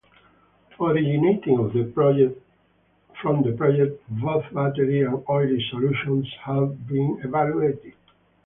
Originating 0.79 1.57
from 3.21 3.43
that 3.43 3.53
project, 3.55 4.01
both 4.09 4.51
watery 4.51 5.03
and 5.03 5.23
oily 5.29 5.63
solutions 5.69 6.27
have 6.43 6.87
been 6.87 7.21
evaluated. 7.23 7.93